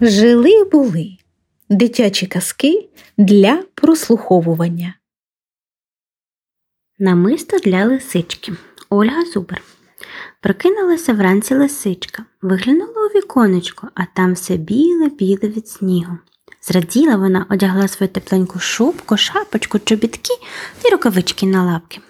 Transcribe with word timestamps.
Жили 0.00 0.64
були 0.64 1.16
дитячі 1.68 2.26
казки 2.26 2.88
для 3.16 3.62
прослуховування. 3.74 4.94
Намисто 6.98 7.58
для 7.58 7.84
лисички. 7.84 8.52
Ольга 8.90 9.24
Зубер. 9.24 9.62
Прокинулася 10.40 11.12
вранці 11.12 11.54
лисичка, 11.54 12.24
виглянула 12.42 13.06
у 13.06 13.18
віконечко, 13.18 13.88
а 13.94 14.04
там 14.14 14.32
все 14.32 14.56
біле-біле 14.56 15.48
від 15.48 15.68
снігу. 15.68 16.18
Зраділа 16.62 17.16
вона, 17.16 17.46
одягла 17.50 17.88
свою 17.88 18.12
тепленьку 18.12 18.58
шубку, 18.58 19.16
шапочку, 19.16 19.78
чобітки 19.78 20.34
і 20.84 20.92
рукавички 20.92 21.46
на 21.46 21.64
лапки. 21.64 22.00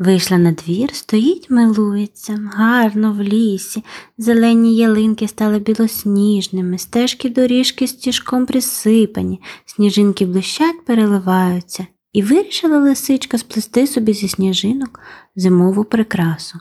Вийшла 0.00 0.38
на 0.38 0.52
двір, 0.52 0.94
стоїть, 0.94 1.50
милується, 1.50 2.50
гарно 2.54 3.12
в 3.12 3.22
лісі, 3.22 3.84
зелені 4.18 4.76
ялинки 4.76 5.28
стали 5.28 5.58
білосніжними, 5.58 6.78
стежки 6.78 7.30
доріжки 7.30 7.86
стіжком 7.86 8.46
присипані, 8.46 9.40
сніжинки 9.66 10.26
блищать, 10.26 10.84
переливаються, 10.84 11.86
і 12.12 12.22
вирішила 12.22 12.78
лисичка 12.78 13.38
сплести 13.38 13.86
собі 13.86 14.12
зі 14.12 14.28
сніжинок 14.28 15.00
зимову 15.36 15.84
прикрасу. 15.84 16.58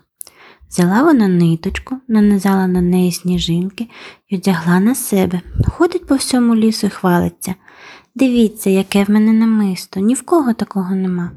Взяла 0.70 1.04
вона 1.04 1.28
ниточку, 1.28 1.98
нанизала 2.08 2.68
на 2.68 2.82
неї 2.82 3.12
сніжинки 3.12 3.88
і 4.30 4.36
одягла 4.36 4.80
на 4.80 4.96
себе. 4.96 5.42
Ходить 5.68 6.06
по 6.06 6.16
всьому 6.16 6.56
лісу 6.56 6.88
і 6.88 6.90
хвалиться. 6.90 7.56
Дивіться, 8.16 8.70
яке 8.70 9.04
в 9.04 9.10
мене 9.10 9.34
намисто, 9.34 10.00
ні 10.00 10.14
в 10.14 10.22
кого 10.22 10.54
такого 10.54 10.96
нема. 10.96 11.32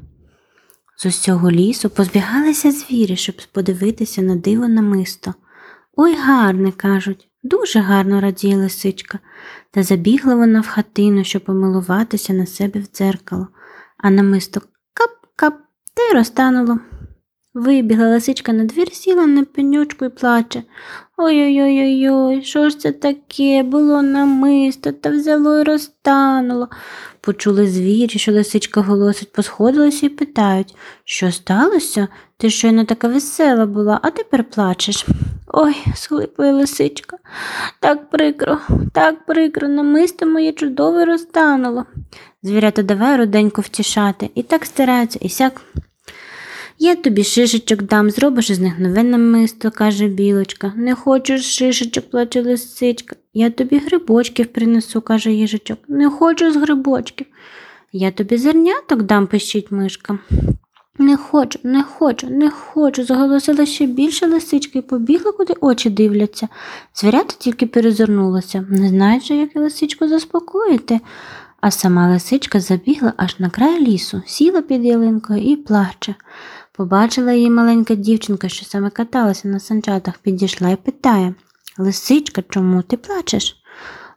З 0.97 1.05
усього 1.05 1.51
лісу 1.51 1.89
позбігалися 1.89 2.71
звірі, 2.71 3.15
щоб 3.15 3.35
подивитися 3.51 4.21
на 4.21 4.35
диво 4.35 4.67
намисто. 4.67 5.33
Ой, 5.95 6.15
гарне, 6.15 6.71
кажуть, 6.71 7.29
дуже 7.43 7.79
гарно 7.79 8.21
радіє 8.21 8.57
лисичка, 8.57 9.19
та 9.71 9.83
забігла 9.83 10.35
вона 10.35 10.61
в 10.61 10.67
хатину, 10.67 11.23
щоб 11.23 11.43
помилуватися 11.43 12.33
на 12.33 12.45
себе 12.45 12.79
в 12.79 12.85
дзеркало, 12.97 13.47
а 13.97 14.09
намисто 14.09 14.61
кап-кап 14.93 15.53
та 15.93 16.03
й 16.03 16.13
розтануло. 16.13 16.79
Вибігла 17.53 18.09
лисичка 18.09 18.53
на 18.53 18.63
двір, 18.63 18.91
сіла 18.91 19.25
на 19.25 19.43
пенючку 19.43 20.05
і 20.05 20.09
плаче. 20.09 20.63
Ой-ой-ой, 21.17 22.09
ой 22.09 22.43
що 22.43 22.69
ж 22.69 22.79
це 22.79 22.91
таке? 22.91 23.63
Було 23.63 24.01
намисто 24.01 24.91
та 24.91 25.09
взяло 25.09 25.59
і 25.59 25.63
розтануло. 25.63 26.67
Почули 27.21 27.67
звірі, 27.67 28.19
що 28.19 28.31
лисичка 28.31 28.81
голосить, 28.81 29.31
посходилися 29.31 30.05
і 30.05 30.09
питають, 30.09 30.75
що 31.05 31.31
сталося? 31.31 32.07
Ти 32.37 32.49
щойно 32.49 32.85
така 32.85 33.07
весела 33.07 33.65
була, 33.65 33.99
а 34.03 34.09
тепер 34.09 34.43
плачеш. 34.43 35.05
Ой, 35.47 35.75
схлипує 35.95 36.51
лисичка. 36.51 37.17
Так 37.79 38.09
прикро, 38.09 38.57
так 38.93 39.25
прикро, 39.25 39.67
намисто 39.67 40.25
моє 40.25 40.51
чудове 40.51 41.05
розтануло. 41.05 41.85
Звірята 42.43 42.83
давай 42.83 43.17
руденько 43.17 43.61
втішати, 43.61 44.29
і 44.35 44.43
так 44.43 44.65
стараються, 44.65 45.19
і 45.21 45.29
сяк. 45.29 45.61
Я 46.79 46.95
тобі 46.95 47.23
шишечок 47.23 47.81
дам, 47.81 48.09
зробиш 48.09 48.49
із 48.49 48.59
них 48.59 48.79
нове 48.79 49.03
намисто, 49.03 49.71
каже 49.71 50.07
білочка. 50.07 50.73
Не 50.75 50.95
хочу 50.95 51.37
шишечок, 51.37 52.09
плаче 52.09 52.41
лисичка. 52.41 53.15
Я 53.33 53.49
тобі 53.49 53.77
грибочків 53.77 54.47
принесу, 54.47 55.01
каже 55.01 55.31
їжачок. 55.31 55.79
Не 55.87 56.09
хочу 56.09 56.51
з 56.51 56.55
грибочків. 56.55 57.27
Я 57.91 58.11
тобі 58.11 58.37
зерняток 58.37 59.03
дам, 59.03 59.27
пищить 59.27 59.71
мишка. 59.71 60.19
Не 60.97 61.17
хочу, 61.17 61.59
не 61.63 61.83
хочу, 61.83 62.27
не 62.29 62.49
хочу, 62.49 63.03
заголосила 63.03 63.65
ще 63.65 63.85
більше 63.85 64.27
лисичка 64.27 64.79
і 64.79 64.81
побігла, 64.81 65.31
куди 65.31 65.53
очі 65.61 65.89
дивляться. 65.89 66.47
Звірята 66.95 67.35
тільки 67.39 67.65
перезирнулася, 67.65 68.65
не 68.69 68.89
знають 68.89 69.31
як 69.31 69.55
лисичку 69.55 70.07
заспокоїти. 70.07 70.99
А 71.61 71.71
сама 71.71 72.09
лисичка 72.09 72.59
забігла 72.59 73.13
аж 73.17 73.39
на 73.39 73.49
край 73.49 73.79
лісу, 73.79 74.21
сіла 74.25 74.61
під 74.61 74.85
ялинкою 74.85 75.43
і 75.43 75.55
плаче. 75.55 76.15
Побачила 76.77 77.33
її 77.33 77.49
маленька 77.49 77.95
дівчинка, 77.95 78.49
що 78.49 78.65
саме 78.65 78.89
каталася 78.89 79.47
на 79.47 79.59
санчатах, 79.59 80.17
підійшла 80.17 80.69
і 80.69 80.75
питає 80.75 81.33
Лисичка, 81.77 82.43
чому 82.49 82.81
ти 82.81 82.97
плачеш? 82.97 83.55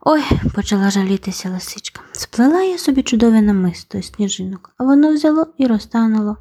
Ой, 0.00 0.22
почала 0.54 0.90
жалітися 0.90 1.50
лисичка. 1.50 2.00
Сплела 2.12 2.62
я 2.62 2.78
собі 2.78 3.02
чудове 3.02 3.42
намисто 3.42 4.02
сніжинок, 4.02 4.70
а 4.78 4.84
воно 4.84 5.14
взяло 5.14 5.46
і 5.58 5.66
розтануло. 5.66 6.36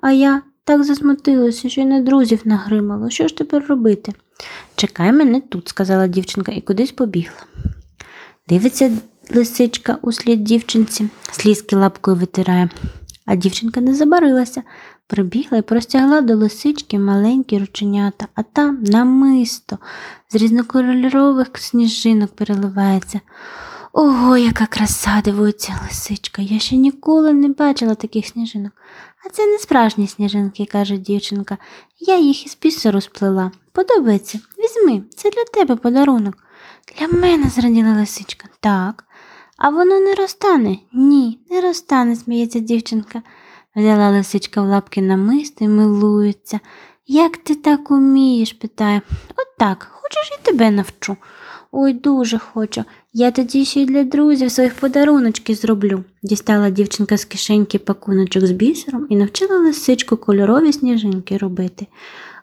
А 0.00 0.12
я 0.12 0.42
так 0.64 0.84
засмутилася, 0.84 1.68
що 1.68 1.80
й 1.80 1.84
на 1.84 2.00
друзів 2.00 2.40
нагримало. 2.44 3.10
Що 3.10 3.28
ж 3.28 3.36
тепер 3.36 3.66
робити? 3.68 4.12
Чекай 4.76 5.12
мене 5.12 5.40
тут, 5.40 5.68
сказала 5.68 6.06
дівчинка 6.06 6.52
і 6.52 6.60
кудись 6.60 6.92
побігла. 6.92 7.46
Дивиться 8.48 8.92
лисичка 9.34 9.98
у 10.02 10.12
слід 10.12 10.44
дівчинці, 10.44 11.08
слізки 11.32 11.76
лапкою 11.76 12.16
витирає, 12.16 12.68
а 13.26 13.36
дівчинка 13.36 13.80
не 13.80 13.94
забарилася. 13.94 14.62
Прибігла 15.06 15.58
і 15.58 15.62
простягла 15.62 16.20
до 16.20 16.36
лисички 16.36 16.98
маленькі 16.98 17.58
рученята, 17.58 18.28
а 18.34 18.42
там 18.42 18.82
намисто 18.82 19.78
з 20.30 20.34
різнокольорових 20.34 21.48
сніжинок 21.54 22.30
переливається. 22.36 23.20
Ого, 23.92 24.36
яка 24.36 24.66
краса 24.66 25.22
дивується 25.24 25.80
лисичка. 25.82 26.42
Я 26.42 26.58
ще 26.58 26.76
ніколи 26.76 27.32
не 27.32 27.48
бачила 27.48 27.94
таких 27.94 28.26
сніжинок. 28.26 28.72
А 29.26 29.28
це 29.28 29.46
не 29.46 29.58
справжні 29.58 30.08
сніжинки, 30.08 30.64
каже 30.64 30.96
дівчинка. 30.96 31.58
Я 32.00 32.18
їх 32.18 32.46
із 32.46 32.58
бісеру 32.62 33.00
сплела. 33.00 33.50
Подобається, 33.72 34.40
візьми, 34.58 35.02
це 35.16 35.30
для 35.30 35.44
тебе 35.44 35.76
подарунок. 35.76 36.34
Для 36.98 37.08
мене 37.08 37.48
зраділа 37.48 37.94
лисичка. 37.94 38.48
Так. 38.60 39.04
А 39.62 39.70
воно 39.70 40.00
не 40.00 40.14
розтане? 40.14 40.78
Ні, 40.92 41.38
не 41.50 41.60
розтане, 41.60 42.16
сміється 42.16 42.58
дівчинка. 42.58 43.22
Взяла 43.76 44.10
лисичка 44.10 44.62
в 44.62 44.66
лапки 44.66 45.02
намисто 45.02 45.64
і 45.64 45.68
милується. 45.68 46.60
Як 47.06 47.36
ти 47.36 47.54
так 47.54 47.90
умієш? 47.90 48.52
питає. 48.52 49.02
От 49.36 49.56
так, 49.58 49.90
хочеш 49.92 50.38
і 50.38 50.44
тебе 50.44 50.70
навчу. 50.70 51.16
Ой, 51.74 51.92
дуже 51.92 52.38
хочу. 52.38 52.84
Я 53.12 53.30
тоді 53.30 53.64
ще 53.64 53.80
й 53.80 53.86
для 53.86 54.04
друзів 54.04 54.50
своїх 54.50 54.74
подаруночки 54.74 55.54
зроблю. 55.54 56.04
Дістала 56.22 56.70
дівчинка 56.70 57.16
з 57.16 57.24
кишеньки 57.24 57.78
пакуночок 57.78 58.46
з 58.46 58.50
бісером 58.50 59.06
і 59.10 59.16
навчила 59.16 59.58
лисичку 59.58 60.16
кольорові 60.16 60.72
сніжинки 60.72 61.38
робити, 61.38 61.86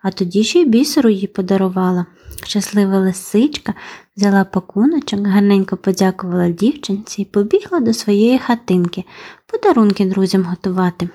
а 0.02 0.12
тоді 0.12 0.44
ще 0.44 0.60
й 0.60 0.66
бісеру 0.66 1.10
їй 1.10 1.28
подарувала. 1.28 2.06
Щаслива 2.44 3.00
лисичка 3.00 3.74
взяла 4.18 4.44
пакуночок, 4.44 5.28
гарненько 5.28 5.78
подякувала 5.78 6.50
дівчинці 6.50 7.22
і 7.22 7.26
побігла 7.26 7.80
до 7.80 7.94
своєї 7.94 8.40
хатинки, 8.40 9.04
подарунки 9.46 10.06
друзям 10.06 10.44
готувати. 10.44 11.10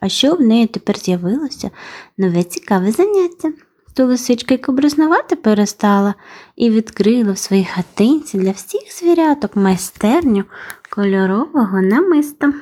А 0.00 0.08
що 0.08 0.34
в 0.34 0.40
неї 0.40 0.66
тепер 0.66 0.98
з'явилося 0.98 1.70
нове 2.18 2.42
цікаве 2.42 2.92
заняття. 2.92 3.52
То 3.98 4.04
лисичка 4.04 4.54
й 4.54 4.58
кобризнувати 4.58 5.36
перестала 5.36 6.14
і 6.56 6.70
відкрила 6.70 7.32
в 7.32 7.38
своїй 7.38 7.68
хатинці 7.74 8.38
для 8.38 8.50
всіх 8.50 8.98
звіряток 8.98 9.56
майстерню 9.56 10.44
кольорового 10.90 11.80
намиста. 11.82 12.52